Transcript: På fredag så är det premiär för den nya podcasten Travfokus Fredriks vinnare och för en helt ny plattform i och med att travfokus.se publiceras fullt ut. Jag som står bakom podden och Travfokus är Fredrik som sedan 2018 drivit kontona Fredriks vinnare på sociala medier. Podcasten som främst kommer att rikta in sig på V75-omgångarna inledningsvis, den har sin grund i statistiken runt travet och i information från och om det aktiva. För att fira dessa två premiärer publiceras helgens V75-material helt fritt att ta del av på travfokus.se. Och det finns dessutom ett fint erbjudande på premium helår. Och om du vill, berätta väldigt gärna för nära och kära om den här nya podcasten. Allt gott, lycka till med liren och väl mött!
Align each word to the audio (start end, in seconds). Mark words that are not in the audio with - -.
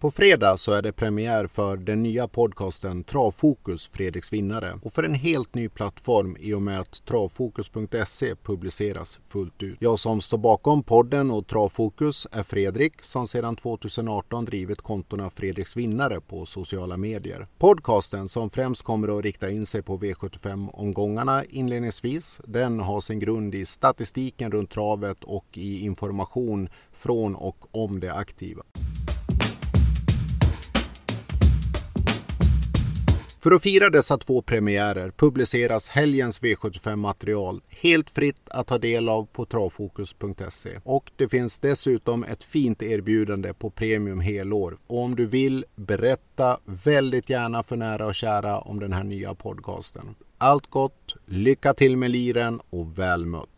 På 0.00 0.10
fredag 0.10 0.56
så 0.56 0.72
är 0.72 0.82
det 0.82 0.92
premiär 0.92 1.46
för 1.46 1.76
den 1.76 2.02
nya 2.02 2.28
podcasten 2.28 3.04
Travfokus 3.04 3.88
Fredriks 3.92 4.32
vinnare 4.32 4.78
och 4.82 4.92
för 4.92 5.02
en 5.02 5.14
helt 5.14 5.54
ny 5.54 5.68
plattform 5.68 6.36
i 6.40 6.54
och 6.54 6.62
med 6.62 6.80
att 6.80 7.04
travfokus.se 7.04 8.34
publiceras 8.42 9.18
fullt 9.28 9.62
ut. 9.62 9.76
Jag 9.80 9.98
som 9.98 10.20
står 10.20 10.38
bakom 10.38 10.82
podden 10.82 11.30
och 11.30 11.46
Travfokus 11.46 12.26
är 12.32 12.42
Fredrik 12.42 13.02
som 13.02 13.28
sedan 13.28 13.56
2018 13.56 14.44
drivit 14.44 14.80
kontona 14.80 15.30
Fredriks 15.30 15.76
vinnare 15.76 16.20
på 16.20 16.46
sociala 16.46 16.96
medier. 16.96 17.46
Podcasten 17.58 18.28
som 18.28 18.50
främst 18.50 18.82
kommer 18.82 19.18
att 19.18 19.24
rikta 19.24 19.50
in 19.50 19.66
sig 19.66 19.82
på 19.82 19.98
V75-omgångarna 19.98 21.44
inledningsvis, 21.44 22.40
den 22.44 22.80
har 22.80 23.00
sin 23.00 23.18
grund 23.18 23.54
i 23.54 23.66
statistiken 23.66 24.52
runt 24.52 24.70
travet 24.70 25.24
och 25.24 25.46
i 25.52 25.84
information 25.84 26.68
från 26.92 27.36
och 27.36 27.56
om 27.70 28.00
det 28.00 28.14
aktiva. 28.14 28.62
För 33.40 33.50
att 33.50 33.62
fira 33.62 33.90
dessa 33.90 34.18
två 34.18 34.42
premiärer 34.42 35.10
publiceras 35.10 35.88
helgens 35.88 36.40
V75-material 36.40 37.60
helt 37.68 38.10
fritt 38.10 38.48
att 38.48 38.66
ta 38.66 38.78
del 38.78 39.08
av 39.08 39.26
på 39.26 39.44
travfokus.se. 39.44 40.80
Och 40.84 41.10
det 41.16 41.28
finns 41.28 41.60
dessutom 41.60 42.24
ett 42.24 42.44
fint 42.44 42.82
erbjudande 42.82 43.54
på 43.54 43.70
premium 43.70 44.20
helår. 44.20 44.76
Och 44.86 45.02
om 45.02 45.16
du 45.16 45.26
vill, 45.26 45.64
berätta 45.76 46.58
väldigt 46.64 47.30
gärna 47.30 47.62
för 47.62 47.76
nära 47.76 48.06
och 48.06 48.14
kära 48.14 48.60
om 48.60 48.80
den 48.80 48.92
här 48.92 49.04
nya 49.04 49.34
podcasten. 49.34 50.14
Allt 50.38 50.70
gott, 50.70 51.16
lycka 51.26 51.74
till 51.74 51.96
med 51.96 52.10
liren 52.10 52.60
och 52.70 52.98
väl 52.98 53.26
mött! 53.26 53.57